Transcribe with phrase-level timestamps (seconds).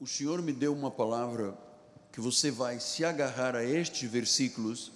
[0.00, 1.56] o Senhor me deu uma palavra
[2.12, 4.92] que você vai se agarrar a estes versículos,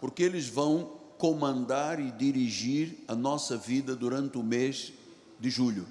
[0.00, 4.92] porque eles vão comandar e dirigir a nossa vida durante o mês
[5.38, 5.86] de julho.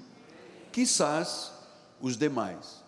[0.70, 1.52] Quizás
[2.00, 2.82] os demais.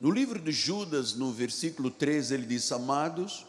[0.00, 3.46] No livro de Judas, no versículo 13, ele diz: Amados,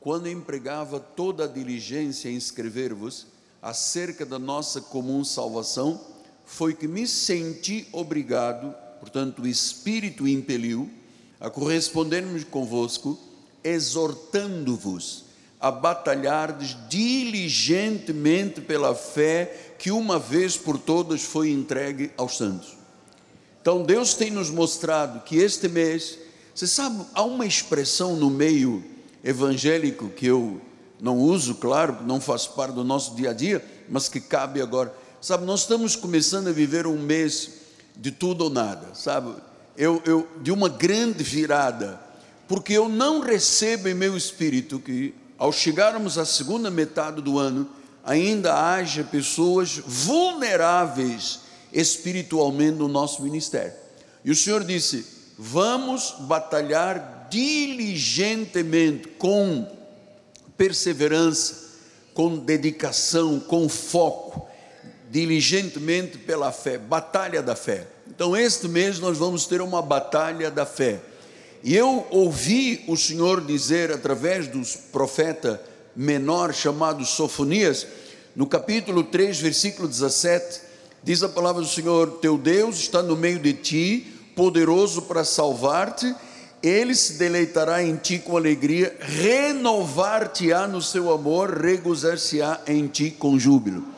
[0.00, 3.26] quando empregava toda a diligência em escrever-vos
[3.60, 6.00] acerca da nossa comum salvação,
[6.44, 10.88] foi que me senti obrigado, portanto, o Espírito impeliu,
[11.40, 13.18] a correspondermos convosco,
[13.64, 15.24] exortando-vos
[15.60, 22.76] a batalhardes diligentemente pela fé que uma vez por todas foi entregue aos santos.
[23.60, 26.18] Então Deus tem nos mostrado que este mês,
[26.54, 28.82] você sabe, há uma expressão no meio
[29.22, 30.60] evangélico que eu
[30.98, 34.94] não uso, claro, não faz parte do nosso dia a dia, mas que cabe agora.
[35.20, 37.59] Sabe, nós estamos começando a viver um mês
[37.96, 39.34] de tudo ou nada, sabe?
[39.76, 42.00] Eu, eu, de uma grande virada,
[42.48, 47.68] porque eu não recebo em meu espírito que, ao chegarmos à segunda metade do ano,
[48.04, 51.40] ainda haja pessoas vulneráveis
[51.72, 53.72] espiritualmente no nosso ministério.
[54.24, 55.06] E o Senhor disse:
[55.38, 59.66] vamos batalhar diligentemente, com
[60.56, 61.70] perseverança,
[62.12, 64.46] com dedicação, com foco,
[65.10, 67.84] diligentemente pela fé, batalha da fé.
[68.08, 71.00] Então, este mês nós vamos ter uma batalha da fé.
[71.64, 75.60] E eu ouvi o Senhor dizer através dos profeta
[75.96, 77.86] menor chamado Sofonias,
[78.36, 80.60] no capítulo 3, versículo 17,
[81.02, 86.14] diz a palavra do Senhor: Teu Deus está no meio de ti, poderoso para salvar-te,
[86.62, 93.36] ele se deleitará em ti com alegria, renovar-te-á no seu amor, regozijar-se-á em ti com
[93.36, 93.89] júbilo.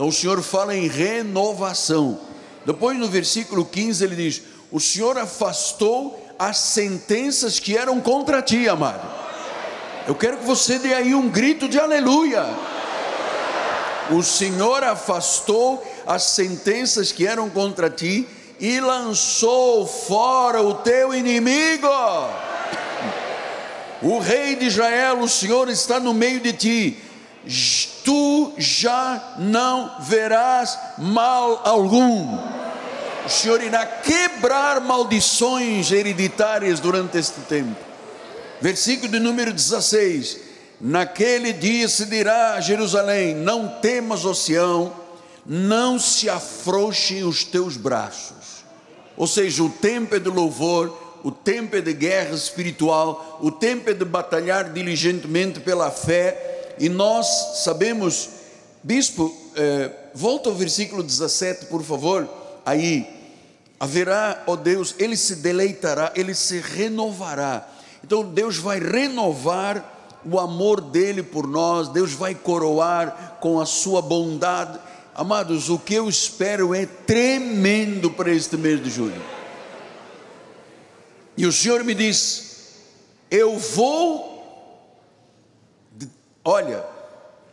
[0.00, 2.18] Então o Senhor fala em renovação.
[2.64, 4.42] Depois no versículo 15 ele diz:
[4.72, 9.06] O Senhor afastou as sentenças que eram contra ti, amado.
[10.08, 12.46] Eu quero que você dê aí um grito de aleluia.
[14.10, 18.26] O Senhor afastou as sentenças que eram contra ti
[18.58, 21.86] e lançou fora o teu inimigo.
[24.00, 27.09] O rei de Israel, o Senhor está no meio de ti.
[28.04, 32.38] Tu já não verás mal algum.
[33.24, 37.76] O Senhor irá quebrar maldições hereditárias durante este tempo.
[38.60, 40.38] Versículo de número 16:
[40.80, 44.92] Naquele dia se dirá a Jerusalém: Não temas, oceão,
[45.46, 48.64] não se afrouxem os teus braços.
[49.16, 53.90] Ou seja, o tempo é de louvor, o tempo é de guerra espiritual, o tempo
[53.90, 57.26] é de batalhar diligentemente pela fé, e nós
[57.62, 58.30] sabemos,
[58.82, 62.26] bispo, eh, volta ao versículo 17, por favor,
[62.64, 63.06] aí,
[63.78, 67.68] haverá, ó Deus, ele se deleitará, ele se renovará.
[68.02, 74.00] Então Deus vai renovar o amor dele por nós, Deus vai coroar com a sua
[74.00, 74.78] bondade.
[75.14, 79.22] Amados, o que eu espero é tremendo para este mês de julho.
[81.36, 82.72] E o Senhor me diz:
[83.30, 84.29] Eu vou,
[86.44, 86.84] olha,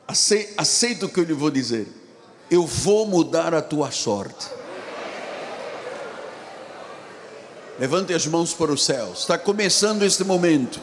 [0.07, 1.87] aceita o que eu lhe vou dizer,
[2.49, 4.47] eu vou mudar a tua sorte.
[7.79, 10.79] Levante as mãos para o céu, está começando este momento.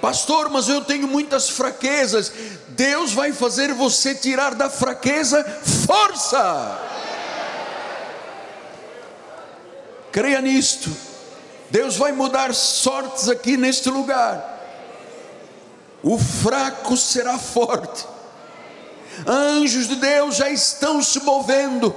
[0.00, 2.32] Pastor, mas eu tenho muitas fraquezas.
[2.68, 5.42] Deus vai fazer você tirar da fraqueza
[5.86, 6.78] força.
[10.12, 10.90] Creia nisto.
[11.70, 14.55] Deus vai mudar sortes aqui neste lugar.
[16.02, 18.06] O fraco será forte.
[19.26, 21.94] Anjos de Deus já estão se movendo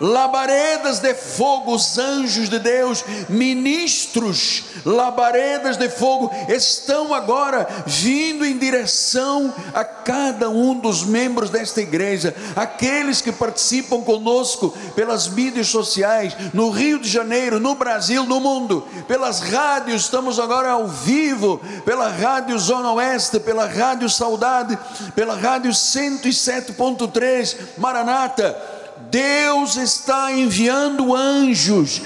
[0.00, 8.56] labaredas de fogo, os anjos de Deus, ministros, labaredas de fogo, estão agora vindo em
[8.56, 16.36] direção a cada um dos membros desta igreja, aqueles que participam conosco pelas mídias sociais,
[16.52, 22.08] no Rio de Janeiro, no Brasil, no mundo, pelas rádios, estamos agora ao vivo, pela
[22.08, 24.78] Rádio Zona Oeste, pela Rádio Saudade,
[25.14, 28.77] pela Rádio 107.3 Maranata
[29.10, 32.00] Deus está enviando anjos.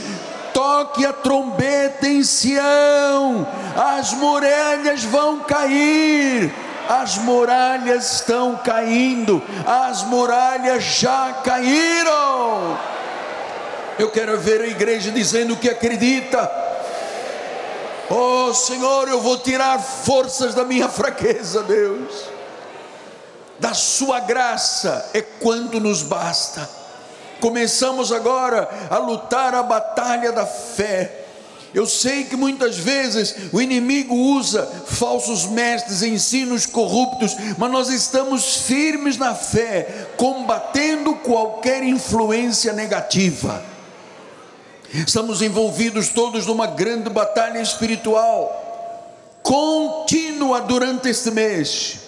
[0.53, 6.53] Toque a trombeta em Sião, as muralhas vão cair,
[6.87, 12.79] as muralhas estão caindo, as muralhas já caíram.
[13.99, 16.51] Eu quero ver a igreja dizendo que acredita.
[18.11, 22.25] Oh Senhor, eu vou tirar forças da minha fraqueza, Deus.
[23.59, 26.82] Da Sua graça é quando nos basta
[27.43, 31.25] Começamos agora a lutar a batalha da fé.
[31.75, 38.59] Eu sei que muitas vezes o inimigo usa falsos mestres, ensinos corruptos, mas nós estamos
[38.59, 43.61] firmes na fé, combatendo qualquer influência negativa.
[44.95, 51.99] Estamos envolvidos todos numa grande batalha espiritual, contínua durante este mês.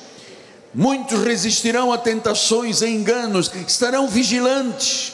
[0.72, 5.13] Muitos resistirão a tentações e enganos, estarão vigilantes,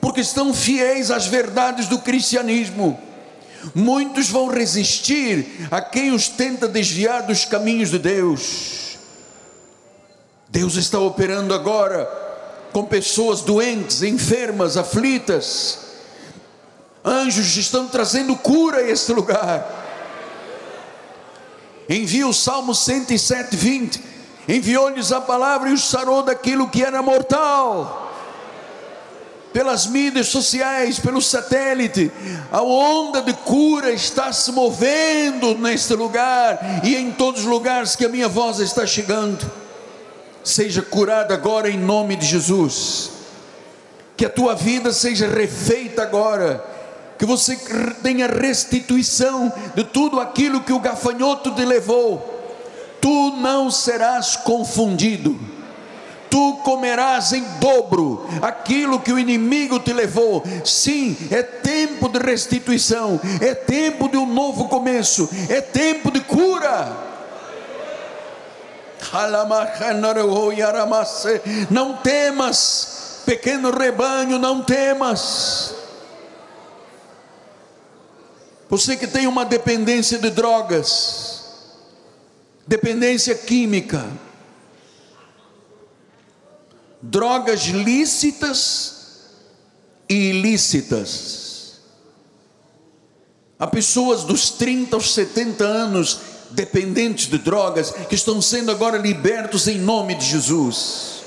[0.00, 2.98] porque estão fiéis às verdades do cristianismo
[3.74, 8.98] Muitos vão resistir a quem os tenta desviar dos caminhos de Deus.
[10.48, 12.06] Deus está operando agora
[12.72, 15.78] com pessoas doentes, enfermas, aflitas.
[17.04, 19.78] Anjos estão trazendo cura a este lugar.
[21.88, 24.02] Envia o Salmo 107, 20.
[24.48, 27.99] Enviou-lhes a palavra e os sarou daquilo que era mortal
[29.52, 32.10] pelas mídias sociais, pelo satélite,
[32.52, 38.04] a onda de cura está se movendo neste lugar e em todos os lugares que
[38.04, 39.50] a minha voz está chegando.
[40.44, 43.10] Seja curada agora em nome de Jesus.
[44.16, 46.64] Que a tua vida seja refeita agora.
[47.18, 47.58] Que você
[48.02, 52.38] tenha restituição de tudo aquilo que o gafanhoto te levou.
[53.00, 55.38] Tu não serás confundido
[56.30, 60.42] tu comerás em dobro aquilo que o inimigo te levou.
[60.64, 67.10] Sim, é tempo de restituição, é tempo de um novo começo, é tempo de cura.
[71.68, 75.74] Não temas, pequeno rebanho, não temas.
[78.68, 81.42] Você que tem uma dependência de drogas,
[82.68, 84.06] dependência química,
[87.02, 88.94] drogas lícitas
[90.08, 91.80] e ilícitas.
[93.58, 96.20] Há pessoas dos 30 aos 70 anos
[96.50, 101.20] dependentes de drogas que estão sendo agora libertos em nome de Jesus.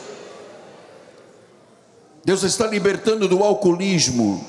[2.25, 4.46] Deus está libertando do alcoolismo,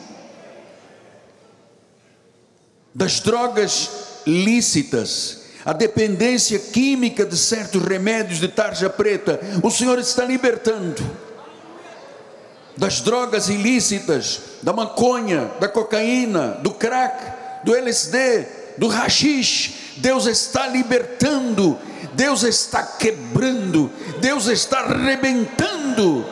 [2.95, 3.91] das drogas
[4.27, 11.03] lícitas, a dependência química de certos remédios de tarja preta, o Senhor está libertando
[12.77, 18.47] das drogas ilícitas, da maconha, da cocaína, do crack, do LSD,
[18.77, 19.75] do rachixe.
[19.97, 21.79] Deus está libertando,
[22.15, 23.91] Deus está quebrando,
[24.21, 26.27] Deus está arrebentando.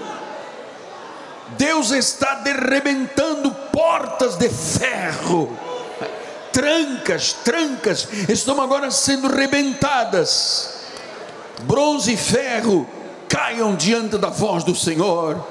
[1.56, 5.71] Deus está derrebentando portas de ferro
[6.52, 10.82] trancas, trancas estão agora sendo rebentadas.
[11.62, 12.88] Bronze e ferro
[13.28, 15.42] caiam diante da voz do Senhor.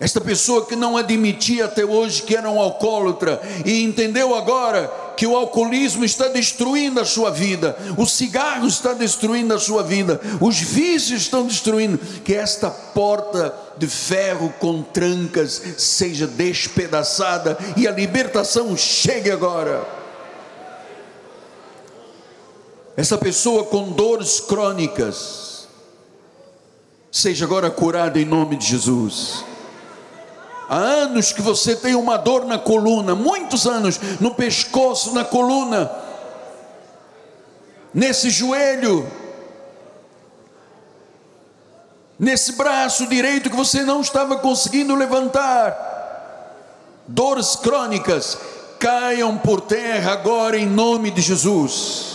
[0.00, 5.26] Esta pessoa que não admitia até hoje que era um alcoólatra e entendeu agora que
[5.26, 10.58] o alcoolismo está destruindo a sua vida, o cigarro está destruindo a sua vida, os
[10.58, 18.76] vícios estão destruindo, que esta porta de ferro com trancas seja despedaçada e a libertação
[18.76, 19.86] chegue agora.
[22.96, 25.66] Essa pessoa com dores crônicas
[27.10, 29.44] seja agora curada em nome de Jesus.
[30.72, 35.92] Há anos que você tem uma dor na coluna, muitos anos, no pescoço, na coluna,
[37.92, 39.06] nesse joelho,
[42.18, 45.76] nesse braço direito que você não estava conseguindo levantar.
[47.06, 48.38] Dores crônicas
[48.78, 52.11] caiam por terra agora em nome de Jesus.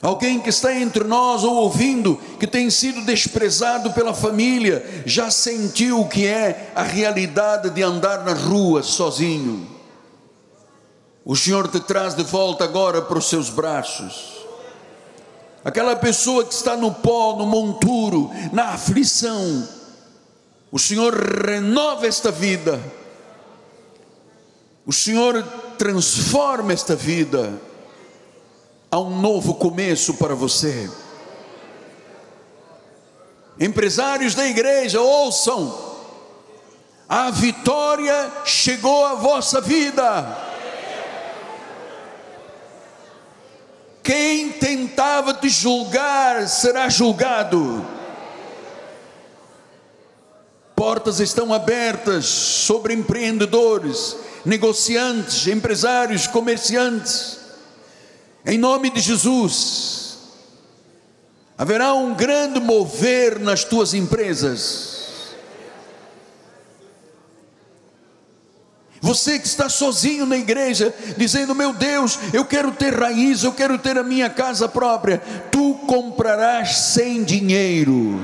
[0.00, 6.00] Alguém que está entre nós ou ouvindo, que tem sido desprezado pela família, já sentiu
[6.00, 9.66] o que é a realidade de andar na rua sozinho.
[11.24, 14.38] O Senhor te traz de volta agora para os seus braços.
[15.64, 19.68] Aquela pessoa que está no pó, no monturo, na aflição,
[20.70, 22.80] o Senhor renova esta vida.
[24.86, 25.42] O Senhor
[25.76, 27.67] transforma esta vida
[28.90, 30.90] há um novo começo para você.
[33.60, 35.86] Empresários da igreja, ouçam,
[37.08, 40.46] a vitória chegou à vossa vida.
[44.02, 47.84] Quem tentava te julgar será julgado.
[50.74, 57.37] Portas estão abertas sobre empreendedores, negociantes, empresários, comerciantes
[58.44, 60.18] em nome de Jesus.
[61.56, 64.98] Haverá um grande mover nas tuas empresas.
[69.00, 73.78] Você que está sozinho na igreja, dizendo: Meu Deus, eu quero ter raiz, eu quero
[73.78, 75.18] ter a minha casa própria.
[75.50, 78.20] Tu comprarás sem dinheiro.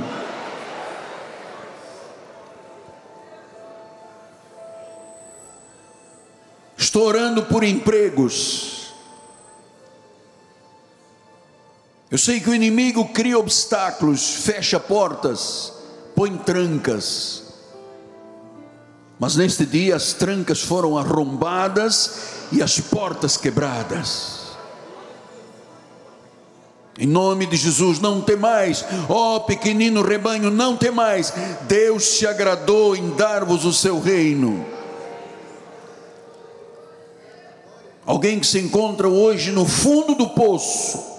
[6.77, 8.74] Estou orando por empregos.
[12.15, 15.73] Eu sei que o inimigo cria obstáculos, fecha portas,
[16.15, 17.43] põe trancas.
[19.19, 22.13] Mas neste dia as trancas foram arrombadas
[22.53, 24.43] e as portas quebradas.
[26.97, 31.33] Em nome de Jesus, não tem mais, ó oh, pequenino rebanho, não tem mais.
[31.63, 34.65] Deus se agradou em dar-vos o seu reino.
[38.07, 41.14] Alguém que se encontra hoje no fundo do poço,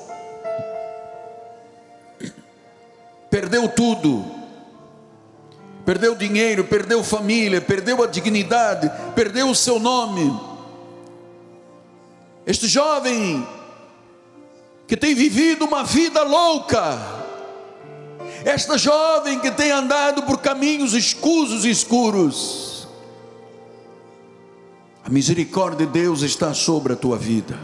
[3.35, 4.25] perdeu tudo,
[5.85, 10.39] perdeu dinheiro, perdeu família, perdeu a dignidade, perdeu o seu nome.
[12.47, 13.45] Este jovem
[14.87, 16.97] que tem vivido uma vida louca,
[18.45, 22.87] esta jovem que tem andado por caminhos escusos e escuros,
[25.03, 27.59] a misericórdia de Deus está sobre a tua vida.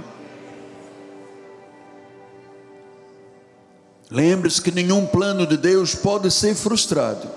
[4.11, 7.29] Lembre-se que nenhum plano de Deus pode ser frustrado.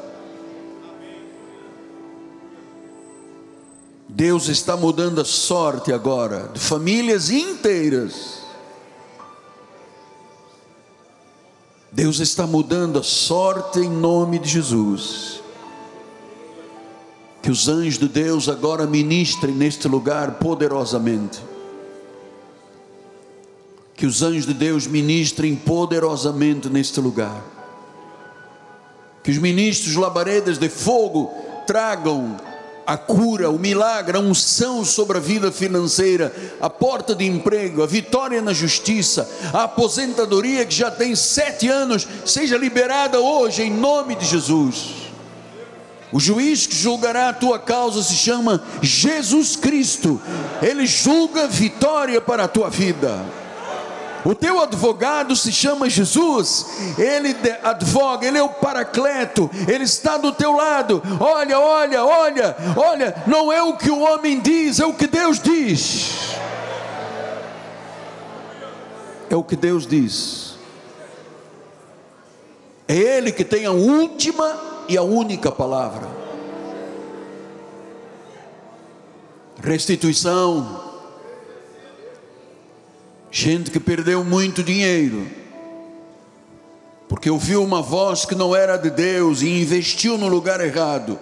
[4.08, 8.42] Deus está mudando a sorte agora de famílias inteiras.
[11.92, 15.40] Deus está mudando a sorte em nome de Jesus.
[17.40, 21.53] Que os anjos de Deus agora ministrem neste lugar poderosamente.
[23.94, 27.42] Que os anjos de Deus ministrem poderosamente neste lugar.
[29.22, 31.32] Que os ministros labaredas de fogo
[31.66, 32.36] tragam
[32.86, 37.86] a cura, o milagre, a unção sobre a vida financeira, a porta de emprego, a
[37.86, 44.14] vitória na justiça, a aposentadoria que já tem sete anos, seja liberada hoje em nome
[44.14, 45.04] de Jesus.
[46.12, 50.20] O juiz que julgará a tua causa se chama Jesus Cristo,
[50.62, 53.24] ele julga vitória para a tua vida.
[54.24, 56.66] O teu advogado se chama Jesus,
[56.96, 61.02] ele advoga, ele é o paracleto, ele está do teu lado.
[61.20, 65.38] Olha, olha, olha, olha, não é o que o homem diz, é o que Deus
[65.38, 66.34] diz.
[69.28, 70.54] É o que Deus diz.
[72.88, 76.08] É Ele que tem a última e a única palavra.
[79.62, 80.83] Restituição,
[83.36, 85.26] Gente que perdeu muito dinheiro,
[87.08, 91.18] porque ouviu uma voz que não era de Deus e investiu no lugar errado.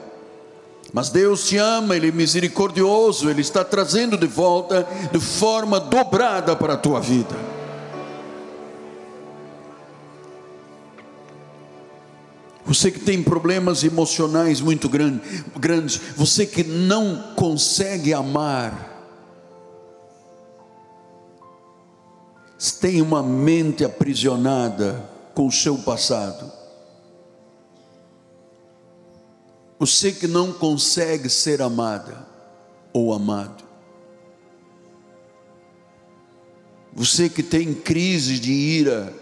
[0.92, 6.54] Mas Deus te ama, Ele é misericordioso, Ele está trazendo de volta de forma dobrada
[6.54, 7.34] para a tua vida.
[12.66, 18.91] Você que tem problemas emocionais muito grandes, você que não consegue amar,
[22.82, 26.50] tem uma mente aprisionada com o seu passado.
[29.78, 32.26] Você que não consegue ser amada
[32.92, 33.62] ou amado.
[36.92, 39.14] Você que tem crise de ira.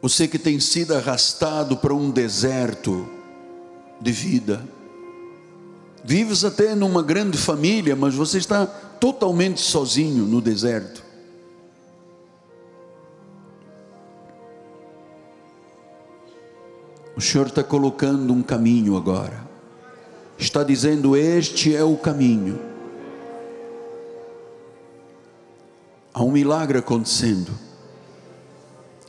[0.00, 3.06] Você que tem sido arrastado para um deserto
[4.00, 4.77] de vida
[6.08, 11.04] Vives até numa grande família, mas você está totalmente sozinho no deserto.
[17.14, 19.46] O Senhor está colocando um caminho agora.
[20.38, 22.58] Está dizendo: Este é o caminho.
[26.14, 27.52] Há um milagre acontecendo.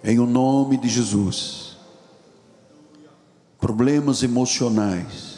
[0.03, 1.77] Em o nome de Jesus.
[3.57, 5.28] Problemas emocionais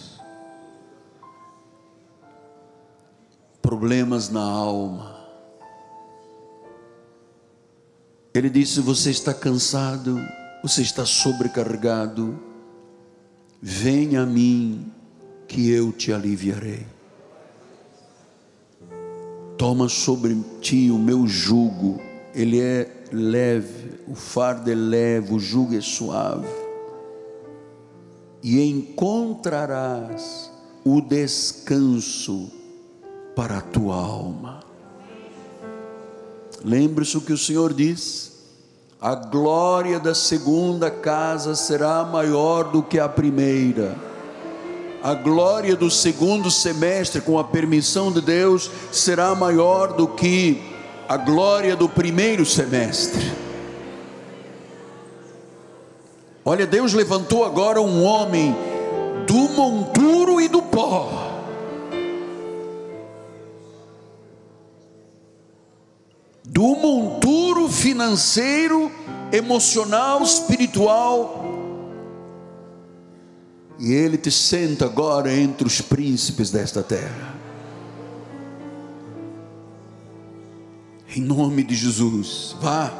[3.71, 5.15] problemas na alma.
[8.33, 10.19] Ele disse: Você está cansado,
[10.61, 12.37] você está sobrecarregado,
[13.61, 14.91] venha a mim,
[15.47, 16.85] que eu te aliviarei.
[19.57, 22.01] Toma sobre ti o meu jugo,
[22.35, 26.49] ele é leve, o fardo é leve, o jugo é suave,
[28.43, 30.51] e encontrarás
[30.83, 32.59] o descanso
[33.35, 34.59] para a tua alma.
[36.63, 38.31] Lembre-se o que o Senhor diz:
[38.99, 43.95] a glória da segunda casa será maior do que a primeira.
[45.01, 50.61] A glória do segundo semestre, com a permissão de Deus, será maior do que
[51.09, 53.31] a glória do primeiro semestre.
[56.45, 58.55] Olha, Deus levantou agora um homem
[59.25, 61.30] do monturo e do pó
[66.51, 68.91] do monturo financeiro,
[69.31, 71.45] emocional, espiritual.
[73.79, 77.35] E ele te senta agora entre os príncipes desta terra.
[81.15, 82.91] Em nome de Jesus, vá.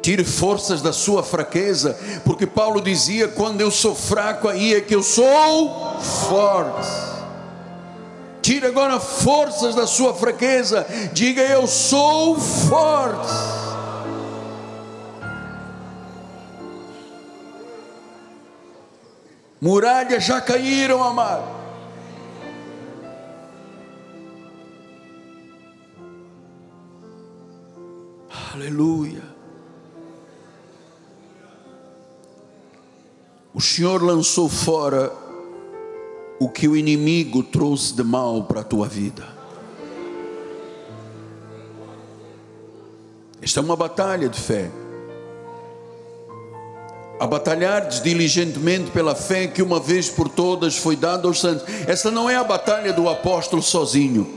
[0.00, 4.94] Tire forças da sua fraqueza, porque Paulo dizia: quando eu sou fraco, aí é que
[4.94, 7.11] eu sou forte.
[8.42, 10.84] Tire agora forças da sua fraqueza.
[11.12, 13.32] Diga: Eu sou forte.
[19.60, 21.44] Muralhas já caíram, amado.
[28.52, 29.22] Aleluia.
[33.54, 35.21] O Senhor lançou fora
[36.42, 39.24] o que o inimigo trouxe de mal para a tua vida.
[43.40, 44.68] Esta é uma batalha de fé.
[47.20, 51.64] A batalhar diligentemente pela fé que uma vez por todas foi dada aos santos.
[51.86, 54.28] Esta não é a batalha do apóstolo sozinho.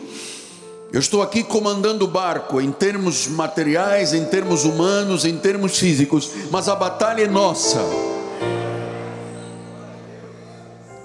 [0.93, 6.29] Eu estou aqui comandando o barco em termos materiais, em termos humanos, em termos físicos,
[6.51, 7.81] mas a batalha é nossa.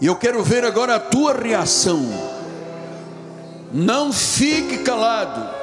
[0.01, 2.03] E eu quero ver agora a tua reação.
[3.73, 5.61] Não fique calado.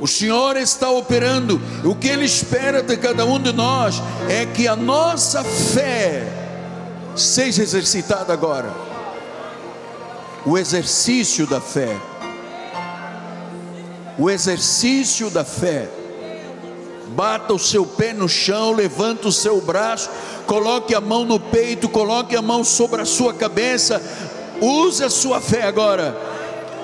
[0.00, 1.60] O Senhor está operando.
[1.84, 6.26] O que Ele espera de cada um de nós é que a nossa fé
[7.14, 8.72] seja exercitada agora.
[10.44, 11.96] O exercício da fé.
[14.18, 15.88] O exercício da fé.
[17.08, 20.10] Bata o seu pé no chão, levanta o seu braço
[20.46, 24.00] coloque a mão no peito, coloque a mão sobre a sua cabeça,
[24.60, 26.16] use a sua fé agora.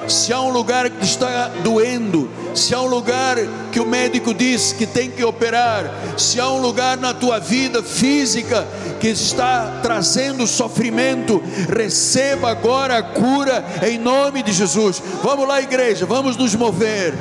[0.09, 3.37] Se há um lugar que está doendo, se há um lugar
[3.71, 7.85] que o médico diz que tem que operar, se há um lugar na tua vida
[7.85, 8.67] física
[8.99, 11.41] que está trazendo sofrimento,
[11.73, 15.01] receba agora a cura em nome de Jesus.
[15.23, 17.15] Vamos lá, igreja, vamos nos mover.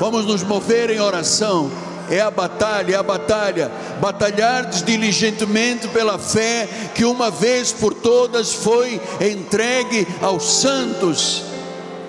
[0.00, 1.70] Vamos nos mover em oração
[2.10, 3.70] é a batalha, é a batalha.
[4.00, 11.44] Batalhar diligentemente pela fé que uma vez por todas foi entregue aos santos.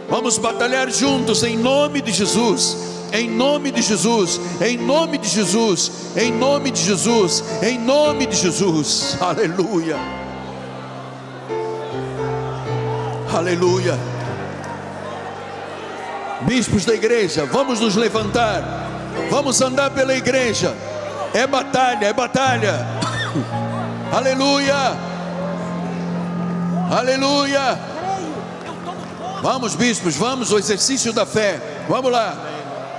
[0.10, 2.90] Vamos batalhar juntos em nome de Jesus.
[3.14, 8.38] Em nome de Jesus, em nome de Jesus, em nome de Jesus, em nome de
[8.38, 9.18] Jesus.
[9.20, 9.98] Aleluia.
[13.34, 14.21] Aleluia.
[16.44, 18.90] Bispos da igreja, vamos nos levantar.
[19.30, 20.76] Vamos andar pela igreja.
[21.34, 22.86] É batalha, é batalha.
[24.12, 24.76] Aleluia.
[26.92, 27.80] Aleluia.
[29.42, 31.60] Vamos, bispos, vamos ao exercício da fé.
[31.88, 32.38] Vamos lá.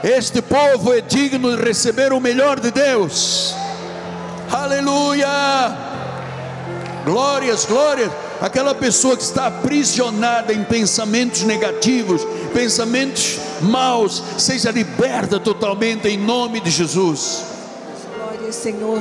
[0.03, 3.55] Este povo é digno de receber o melhor de Deus.
[4.51, 5.29] Aleluia.
[7.05, 8.11] Glórias, glórias.
[8.43, 16.59] Aquela pessoa que está aprisionada em pensamentos negativos, pensamentos maus, seja liberta totalmente em nome
[16.59, 17.45] de Jesus.
[18.17, 18.99] Glória, Senhor.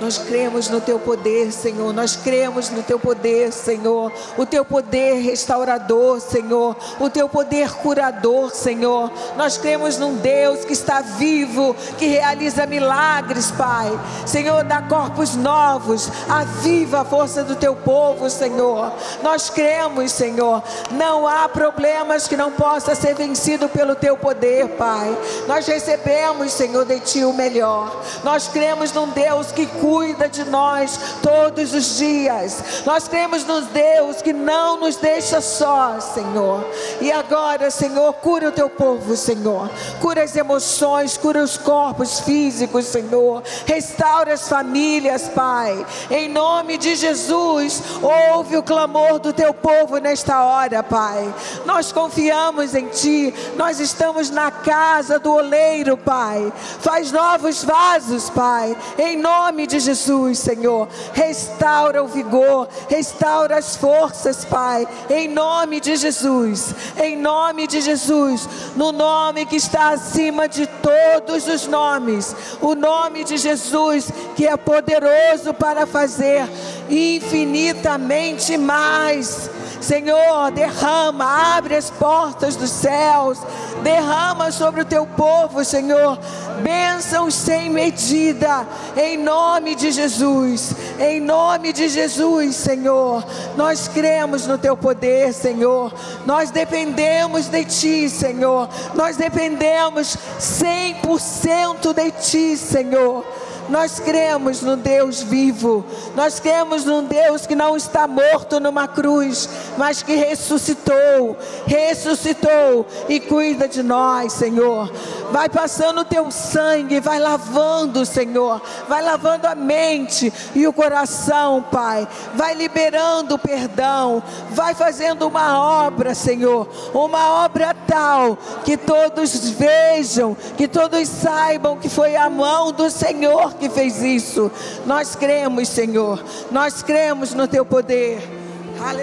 [0.00, 1.92] Nós cremos no teu poder, Senhor.
[1.92, 4.12] Nós cremos no teu poder, Senhor.
[4.36, 6.76] O teu poder restaurador, Senhor.
[7.00, 9.10] O teu poder curador, Senhor.
[9.36, 13.90] Nós cremos num Deus que está vivo, que realiza milagres, Pai.
[14.26, 16.10] Senhor, dá corpos novos.
[16.28, 18.92] Aviva a força do teu povo, Senhor.
[19.22, 20.62] Nós cremos, Senhor.
[20.90, 25.16] Não há problemas que não possa ser vencido pelo teu poder, Pai.
[25.46, 28.02] Nós recebemos, Senhor, de ti o melhor.
[28.22, 32.82] Nós cremos num Deus que cuida de nós todos os dias.
[32.86, 36.66] Nós cremos no Deus que não nos deixa só, Senhor.
[37.02, 39.70] E agora, Senhor, cura o teu povo, Senhor.
[40.00, 43.42] Cura as emoções, cura os corpos físicos, Senhor.
[43.66, 45.84] Restaura as famílias, Pai.
[46.10, 51.34] Em nome de Jesus, ouve o clamor do teu povo nesta hora, Pai.
[51.66, 53.34] Nós confiamos em Ti.
[53.54, 56.50] Nós estamos na casa do oleiro, Pai.
[56.80, 58.74] Faz novos vasos, Pai.
[58.96, 60.88] Em nome de de Jesus, Senhor.
[61.12, 64.86] Restaura o vigor, restaura as forças, Pai.
[65.10, 66.74] Em nome de Jesus.
[67.02, 68.48] Em nome de Jesus.
[68.76, 72.36] No nome que está acima de todos os nomes.
[72.60, 76.48] O nome de Jesus, que é poderoso para fazer
[76.88, 79.50] infinitamente mais
[79.84, 83.38] Senhor, derrama, abre as portas dos céus,
[83.82, 86.18] derrama sobre o teu povo, Senhor,
[86.62, 88.66] bênçãos sem medida,
[88.96, 93.22] em nome de Jesus, em nome de Jesus, Senhor.
[93.56, 95.92] Nós cremos no teu poder, Senhor,
[96.24, 103.22] nós dependemos de ti, Senhor, nós dependemos 100% de ti, Senhor.
[103.68, 105.84] Nós cremos no Deus vivo.
[106.14, 109.48] Nós cremos num Deus que não está morto numa cruz,
[109.78, 111.36] mas que ressuscitou.
[111.66, 114.92] Ressuscitou e cuida de nós, Senhor.
[115.30, 118.60] Vai passando o teu sangue, vai lavando, Senhor.
[118.88, 122.06] Vai lavando a mente e o coração, Pai.
[122.34, 124.22] Vai liberando o perdão.
[124.50, 126.68] Vai fazendo uma obra, Senhor.
[126.92, 133.53] Uma obra tal que todos vejam, que todos saibam que foi a mão do Senhor
[133.58, 134.50] que fez isso.
[134.86, 136.22] Nós cremos, Senhor.
[136.50, 138.43] Nós cremos no teu poder.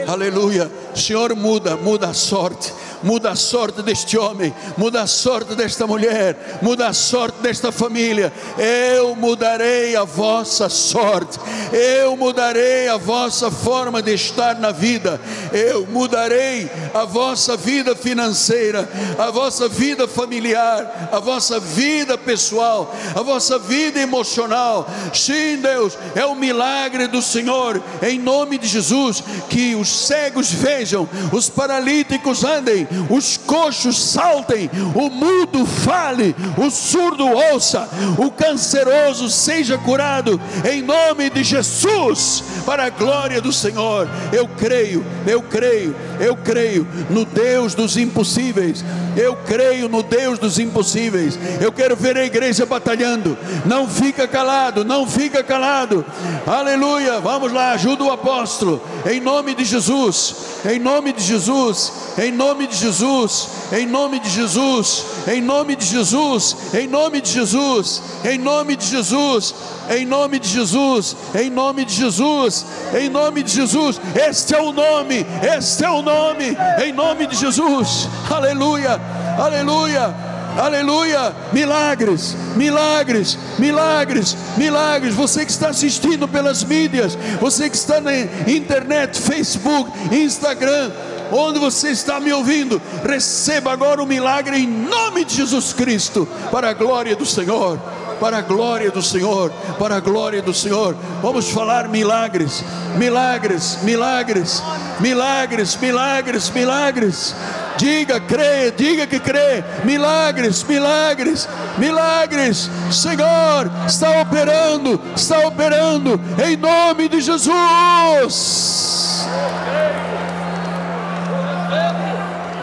[0.08, 0.72] Aleluia.
[0.96, 6.60] Senhor, muda, muda a sorte muda a sorte deste homem, muda a sorte desta mulher,
[6.62, 8.32] muda a sorte desta família.
[8.58, 11.40] Eu mudarei a vossa sorte,
[11.72, 15.20] eu mudarei a vossa forma de estar na vida,
[15.52, 23.22] eu mudarei a vossa vida financeira, a vossa vida familiar, a vossa vida pessoal, a
[23.22, 24.88] vossa vida emocional.
[25.14, 31.08] Sim, Deus, é o milagre do Senhor, em nome de Jesus, que os cegos vejam,
[31.32, 39.78] os paralíticos andem, os coxos saltem, o mudo fale, o surdo ouça, o canceroso seja
[39.78, 44.08] curado, em nome de Jesus, para a glória do Senhor.
[44.32, 48.84] Eu creio, eu creio, eu creio no Deus dos impossíveis,
[49.16, 51.38] eu creio no Deus dos impossíveis.
[51.60, 56.06] Eu quero ver a igreja batalhando, não fica calado, não fica calado,
[56.46, 57.20] aleluia.
[57.20, 60.36] Vamos lá, ajuda o apóstolo, em nome de Jesus,
[60.70, 65.86] em nome de Jesus, em nome de Jesus, em nome de Jesus, em nome de
[65.86, 69.56] Jesus, em nome de Jesus, em nome de Jesus,
[69.90, 74.02] em nome de Jesus, em nome de Jesus, em nome de Jesus.
[74.16, 75.26] Este é o nome,
[75.58, 78.08] este é o nome, em nome de Jesus.
[78.30, 79.00] Aleluia,
[79.38, 80.31] aleluia.
[80.58, 81.34] Aleluia!
[81.54, 85.16] Milagres, milagres, milagres, milagres.
[85.16, 88.12] Você que está assistindo pelas mídias, você que está na
[88.48, 90.92] internet, Facebook, Instagram,
[91.32, 96.70] onde você está me ouvindo, receba agora o milagre em nome de Jesus Cristo, para
[96.70, 97.80] a glória do Senhor.
[98.20, 100.96] Para a glória do Senhor, para a glória do Senhor.
[101.24, 102.64] Vamos falar milagres,
[102.96, 104.62] milagres, milagres,
[105.00, 107.36] milagres, milagres, milagres.
[107.82, 109.64] Diga, crê, diga que crê.
[109.84, 112.70] Milagres, milagres, milagres.
[112.92, 119.26] Senhor está operando, está operando em nome de Jesus.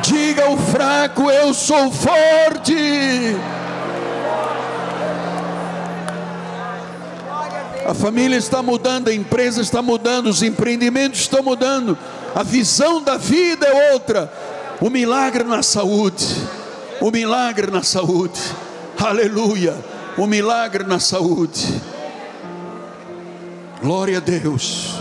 [0.03, 2.77] Diga ao fraco: Eu sou forte.
[7.85, 11.99] A família está mudando, a empresa está mudando, os empreendimentos estão mudando,
[12.37, 14.31] a visão da vida é outra.
[14.81, 16.25] O milagre na saúde,
[17.01, 18.41] o milagre na saúde,
[18.99, 19.77] aleluia.
[20.17, 21.81] O milagre na saúde.
[23.81, 24.95] Glória a Deus,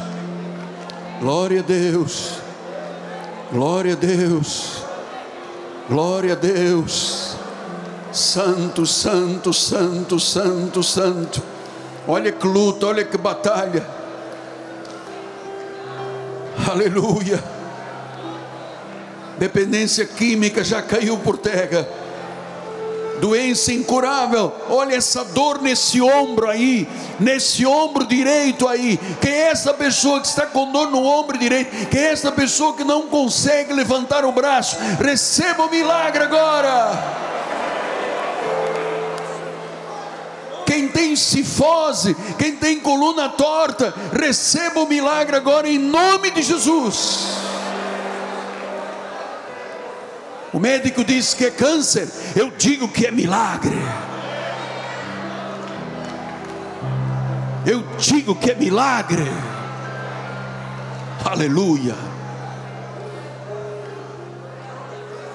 [1.20, 2.34] glória a Deus,
[3.52, 4.88] glória a Deus.
[5.90, 7.38] Glória a Deus.
[8.12, 11.42] Santo, santo, santo, santo, santo.
[12.06, 13.88] Olha que luta, olha que batalha.
[16.70, 17.42] Aleluia.
[19.38, 21.88] Dependência química já caiu por terra
[23.20, 24.54] doença incurável.
[24.70, 26.88] Olha essa dor nesse ombro aí,
[27.20, 29.00] nesse ombro direito aí.
[29.22, 31.88] Quem é essa pessoa que está com dor no ombro direito?
[31.88, 34.78] Quem é essa pessoa que não consegue levantar o braço?
[35.04, 37.28] Receba o milagre agora.
[40.66, 47.47] Quem tem cifose, quem tem coluna torta, receba o milagre agora em nome de Jesus.
[50.58, 53.78] O médico diz que é câncer, eu digo que é milagre.
[57.64, 59.32] Eu digo que é milagre.
[61.24, 61.96] Aleluia.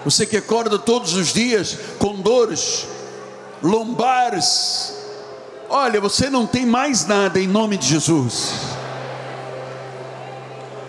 [0.04, 2.88] Você que acorda todos os dias com dores
[3.62, 4.92] lombares,
[5.70, 8.52] Olha, você não tem mais nada em nome de Jesus.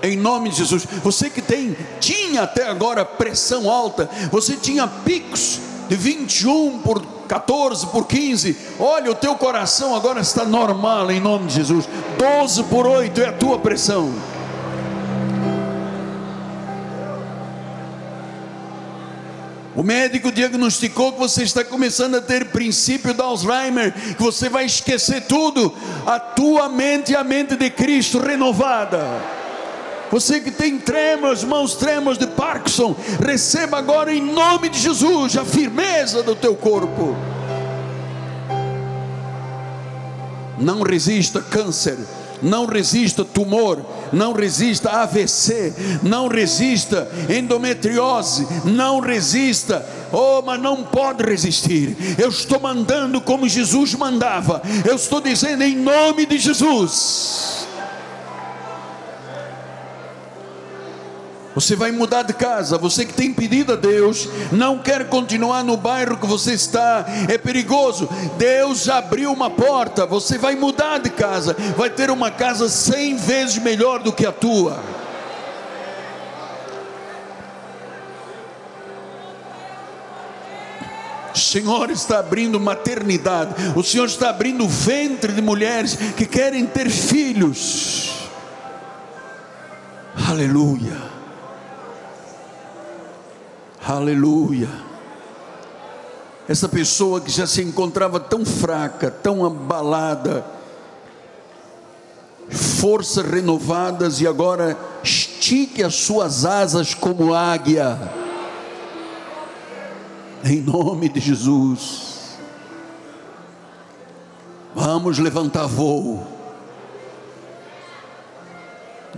[0.03, 0.85] Em nome de Jesus.
[1.01, 7.87] Você que tem, tinha até agora pressão alta, você tinha picos de 21 por 14
[7.87, 8.57] por 15.
[8.77, 11.87] Olha, o teu coração agora está normal em nome de Jesus.
[12.17, 14.13] 12 por 8 é a tua pressão.
[19.73, 24.65] O médico diagnosticou que você está começando a ter princípio de Alzheimer, que você vai
[24.65, 25.73] esquecer tudo.
[26.05, 29.42] A tua mente é a mente de Cristo renovada.
[30.13, 32.95] Você que tem tremores, mãos tremores de Parkinson,
[33.25, 37.15] receba agora em nome de Jesus a firmeza do teu corpo.
[40.59, 41.97] Não resista câncer
[42.43, 45.73] não resista tumor, não resista AVC,
[46.03, 49.85] não resista endometriose, não resista.
[50.11, 51.95] Oh, mas não pode resistir.
[52.19, 54.61] Eu estou mandando como Jesus mandava.
[54.85, 57.62] Eu estou dizendo em nome de Jesus.
[61.55, 62.77] Você vai mudar de casa.
[62.77, 67.37] Você que tem pedido a Deus, não quer continuar no bairro que você está, é
[67.37, 68.09] perigoso.
[68.37, 70.05] Deus abriu uma porta.
[70.05, 74.31] Você vai mudar de casa, vai ter uma casa cem vezes melhor do que a
[74.31, 74.79] tua.
[81.33, 86.63] O Senhor está abrindo maternidade, o Senhor está abrindo o ventre de mulheres que querem
[86.65, 88.29] ter filhos.
[90.29, 91.12] Aleluia.
[93.85, 94.69] Aleluia.
[96.47, 100.45] Essa pessoa que já se encontrava tão fraca, tão abalada,
[102.49, 107.99] forças renovadas e agora estique as suas asas como águia.
[110.45, 112.37] Em nome de Jesus.
[114.73, 116.25] Vamos levantar voo.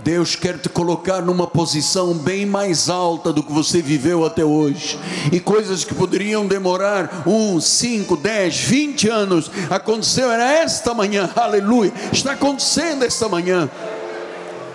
[0.06, 4.96] Deus quer te colocar numa posição bem mais alta do que você viveu até hoje.
[5.32, 11.92] E coisas que poderiam demorar um, cinco, dez, vinte anos, aconteceu, era esta manhã, aleluia,
[12.12, 13.68] está acontecendo esta manhã.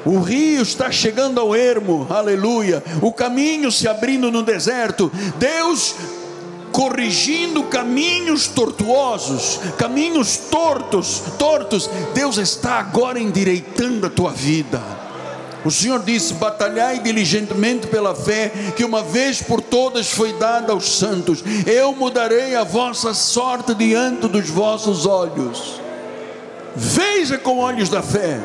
[0.04, 2.84] O rio está chegando ao ermo, aleluia.
[3.02, 5.10] O caminho se abrindo no deserto.
[5.40, 5.96] Deus
[6.74, 11.90] corrigindo caminhos tortuosos, caminhos tortos, tortos.
[12.14, 15.01] Deus está agora endireitando a tua vida.
[15.64, 20.98] O Senhor disse: Batalhai diligentemente pela fé, que uma vez por todas foi dada aos
[20.98, 21.44] santos.
[21.66, 25.80] Eu mudarei a vossa sorte diante dos vossos olhos.
[26.76, 28.40] Veja com olhos da fé.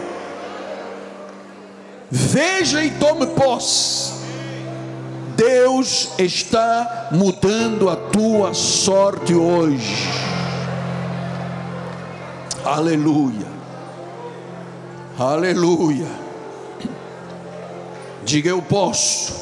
[2.10, 4.14] Veja e tome posse.
[5.36, 10.08] Deus está mudando a tua sorte hoje.
[12.64, 13.46] Aleluia.
[15.18, 16.25] Aleluia.
[18.26, 19.34] Diga eu posso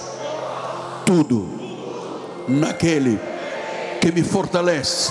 [1.07, 1.49] tudo
[2.47, 3.19] naquele
[3.99, 5.11] que me fortalece.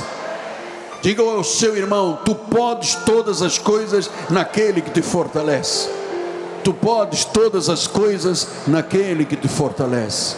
[1.02, 5.90] Diga ao seu irmão: Tu podes todas as coisas naquele que te fortalece.
[6.64, 10.36] Tu podes todas as coisas naquele que te fortalece.